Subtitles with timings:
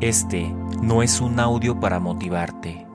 [0.00, 2.86] Este no es un audio para motivarte,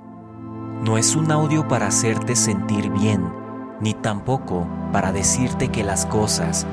[0.86, 3.30] no es un audio para hacerte sentir bien,
[3.82, 6.66] ni tampoco para decirte que las cosas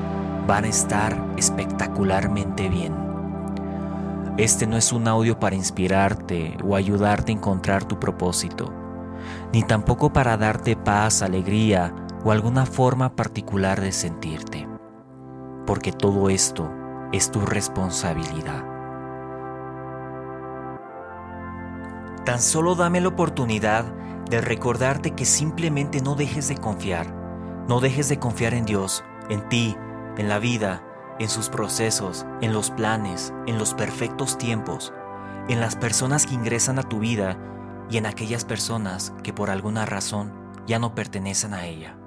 [0.47, 2.93] van a estar espectacularmente bien.
[4.37, 8.71] Este no es un audio para inspirarte o ayudarte a encontrar tu propósito,
[9.51, 11.93] ni tampoco para darte paz, alegría
[12.23, 14.65] o alguna forma particular de sentirte,
[15.67, 16.71] porque todo esto
[17.11, 18.70] es tu responsabilidad.
[22.25, 23.83] Tan solo dame la oportunidad
[24.29, 27.11] de recordarte que simplemente no dejes de confiar,
[27.67, 29.75] no dejes de confiar en Dios, en ti,
[30.17, 30.83] en la vida,
[31.19, 34.93] en sus procesos, en los planes, en los perfectos tiempos,
[35.49, 37.37] en las personas que ingresan a tu vida
[37.89, 40.31] y en aquellas personas que por alguna razón
[40.67, 41.97] ya no pertenecen a ella.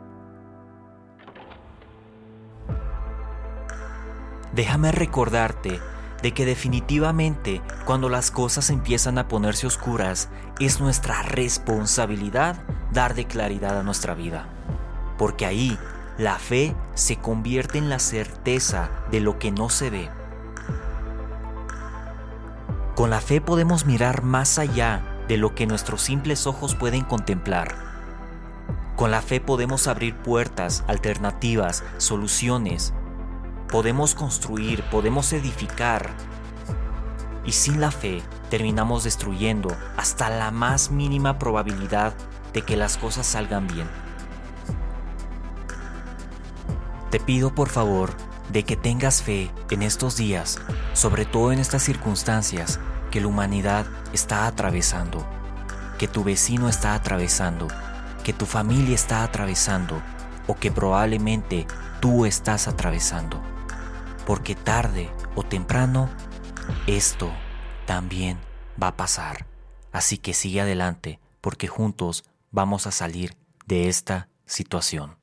[4.52, 5.80] Déjame recordarte
[6.24, 12.56] de que definitivamente cuando las cosas empiezan a ponerse oscuras, es nuestra responsabilidad
[12.94, 14.48] dar de claridad a nuestra vida.
[15.18, 15.78] Porque ahí
[16.16, 20.08] la fe se convierte en la certeza de lo que no se ve.
[22.94, 27.76] Con la fe podemos mirar más allá de lo que nuestros simples ojos pueden contemplar.
[28.96, 32.94] Con la fe podemos abrir puertas, alternativas, soluciones,
[33.74, 36.10] podemos construir, podemos edificar.
[37.44, 42.14] Y sin la fe terminamos destruyendo hasta la más mínima probabilidad
[42.52, 43.88] de que las cosas salgan bien.
[47.10, 48.12] Te pido por favor
[48.52, 50.60] de que tengas fe en estos días,
[50.92, 52.78] sobre todo en estas circunstancias
[53.10, 55.26] que la humanidad está atravesando,
[55.98, 57.66] que tu vecino está atravesando,
[58.22, 60.00] que tu familia está atravesando
[60.46, 61.66] o que probablemente
[61.98, 63.42] tú estás atravesando
[64.26, 66.08] porque tarde o temprano
[66.86, 67.32] esto
[67.86, 68.38] también
[68.80, 69.46] va a pasar.
[69.92, 73.36] Así que sigue adelante, porque juntos vamos a salir
[73.66, 75.16] de esta situación.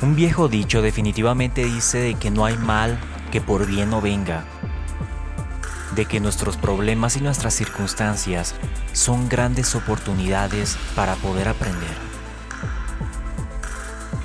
[0.00, 2.98] Un viejo dicho definitivamente dice de que no hay mal
[3.32, 4.44] que por bien no venga,
[5.96, 8.54] de que nuestros problemas y nuestras circunstancias
[8.92, 12.07] son grandes oportunidades para poder aprender.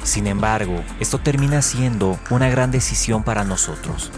[0.03, 4.12] Sin embargo, esto termina siendo una gran decisión para nosotros,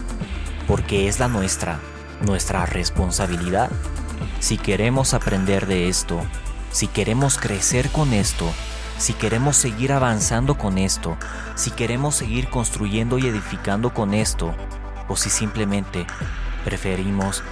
[0.66, 1.78] porque es la nuestra,
[2.22, 3.70] nuestra responsabilidad.
[4.40, 6.20] Si queremos aprender de esto,
[6.72, 8.52] si queremos crecer con esto,
[8.98, 11.16] si queremos seguir avanzando con esto,
[11.54, 14.54] si queremos seguir construyendo y edificando con esto,
[15.08, 16.06] o si simplemente
[16.64, 17.44] preferimos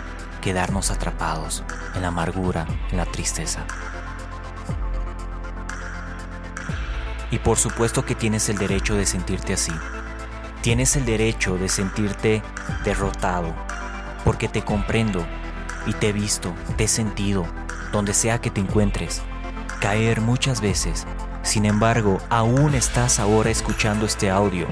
[0.43, 1.63] quedarnos atrapados
[1.95, 3.65] en la amargura, en la tristeza.
[7.35, 9.73] Y por supuesto que tienes el derecho de sentirte así.
[10.63, 12.45] Tienes el derecho de sentirte
[12.85, 13.53] derrotado,
[14.25, 15.27] porque te comprendo
[15.85, 17.45] y te he visto, te he sentido,
[17.91, 19.21] donde sea que te encuentres,
[19.81, 21.09] caer muchas veces.
[21.43, 24.69] Sin embargo, aún estás ahora escuchando este audio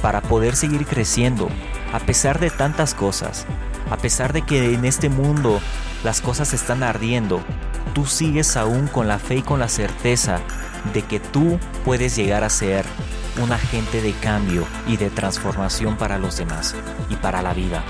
[0.00, 1.48] para poder seguir creciendo,
[1.92, 3.44] a pesar de tantas cosas,
[3.90, 5.60] a pesar de que en este mundo
[6.04, 7.42] las cosas están ardiendo,
[7.92, 10.40] tú sigues aún con la fe y con la certeza
[10.92, 12.84] de que tú puedes llegar a ser
[13.42, 16.74] un agente de cambio y de transformación para los demás
[17.08, 17.84] y para la vida.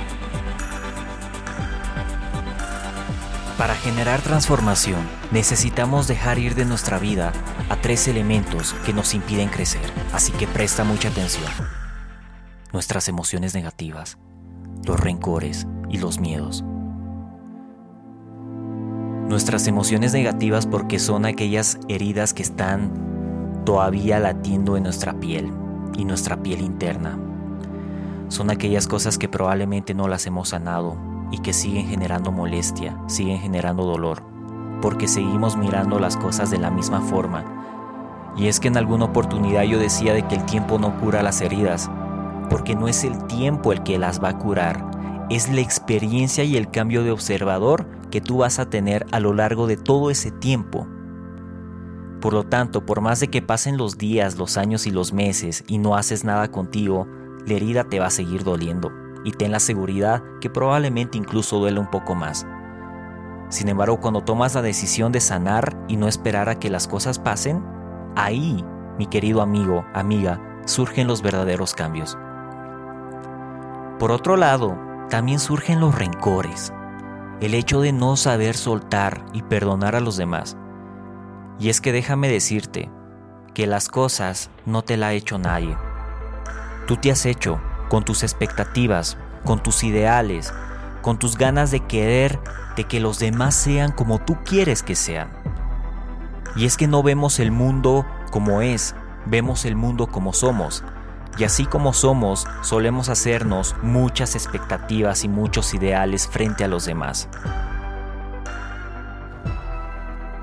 [3.59, 5.01] Para generar transformación
[5.31, 7.33] necesitamos dejar ir de nuestra vida
[7.69, 11.51] a tres elementos que nos impiden crecer, así que presta mucha atención.
[12.73, 14.19] Nuestras emociones negativas,
[14.85, 16.65] los rencores y los miedos
[19.29, 22.93] nuestras emociones negativas porque son aquellas heridas que están
[23.65, 25.51] todavía latiendo en nuestra piel
[25.97, 27.19] y nuestra piel interna.
[28.29, 30.97] Son aquellas cosas que probablemente no las hemos sanado
[31.31, 34.23] y que siguen generando molestia, siguen generando dolor,
[34.83, 37.45] porque seguimos mirando las cosas de la misma forma.
[38.37, 41.41] Y es que en alguna oportunidad yo decía de que el tiempo no cura las
[41.41, 41.91] heridas,
[42.51, 44.85] porque no es el tiempo el que las va a curar,
[45.31, 49.35] es la experiencia y el cambio de observador que tú vas a tener a lo
[49.35, 50.87] largo de todo ese tiempo.
[52.21, 55.65] Por lo tanto, por más de que pasen los días, los años y los meses
[55.67, 57.09] y no haces nada contigo,
[57.45, 58.93] la herida te va a seguir doliendo
[59.25, 62.47] y ten la seguridad que probablemente incluso duele un poco más.
[63.49, 67.19] Sin embargo, cuando tomas la decisión de sanar y no esperar a que las cosas
[67.19, 67.65] pasen,
[68.15, 68.65] ahí,
[68.97, 72.17] mi querido amigo, amiga, surgen los verdaderos cambios.
[73.99, 74.79] Por otro lado,
[75.11, 76.73] también surgen los rencores,
[77.41, 80.57] el hecho de no saber soltar y perdonar a los demás.
[81.59, 82.91] Y es que déjame decirte
[83.55, 85.77] que las cosas no te la ha hecho nadie.
[86.87, 90.53] Tú te has hecho con tus expectativas, con tus ideales,
[91.03, 92.41] con tus ganas de querer
[92.77, 95.31] de que los demás sean como tú quieres que sean.
[96.57, 98.95] Y es que no vemos el mundo como es,
[99.27, 100.83] vemos el mundo como somos.
[101.37, 107.29] Y así como somos, solemos hacernos muchas expectativas y muchos ideales frente a los demás.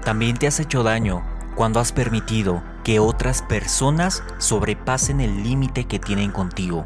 [0.03, 1.23] También te has hecho daño
[1.55, 6.85] cuando has permitido que otras personas sobrepasen el límite que tienen contigo,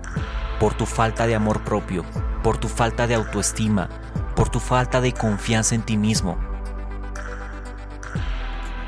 [0.60, 2.04] por tu falta de amor propio,
[2.44, 3.90] por tu falta de autoestima,
[4.36, 6.38] por tu falta de confianza en ti mismo.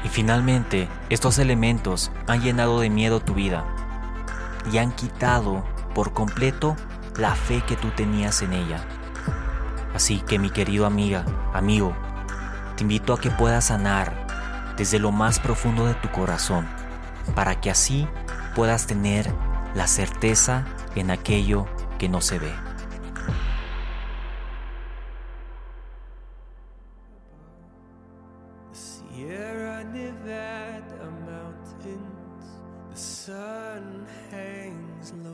[0.03, 3.65] Y finalmente, estos elementos han llenado de miedo tu vida
[4.71, 6.75] y han quitado por completo
[7.17, 8.85] la fe que tú tenías en ella.
[9.93, 11.95] Así que mi querido amiga, amigo,
[12.75, 14.27] te invito a que puedas sanar
[14.77, 16.67] desde lo más profundo de tu corazón,
[17.33, 18.07] para que así
[18.55, 19.33] puedas tener
[19.73, 20.65] la certeza
[20.95, 21.65] en aquello
[21.97, 22.66] que no se ve.
[33.87, 35.33] curtain hangs low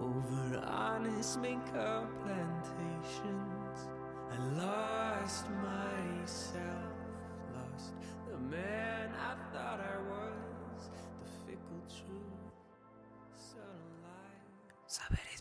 [0.00, 3.88] over honest makeup plantations.
[4.30, 6.94] I lost myself,
[7.54, 7.92] lost
[8.28, 10.90] the man I thought I was,
[11.20, 12.52] the fickle truth,
[13.36, 13.66] subtle
[14.02, 15.31] lie.